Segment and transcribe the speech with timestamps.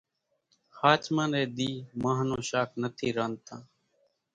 [0.77, 3.61] ۿاچمان ني ۮي مانۿ نون شاک نٿي رانڌتان